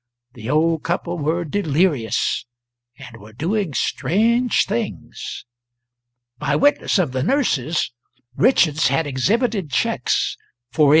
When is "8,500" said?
10.87-10.89